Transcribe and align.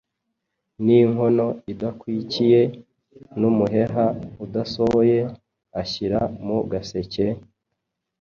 n'inkono 0.85 1.47
idakwikiye, 1.71 2.61
n'umuheha 3.39 4.05
udasohoye, 4.45 5.17
ashyira 5.81 6.19
mu 6.45 6.57
gaseke, 6.71 7.25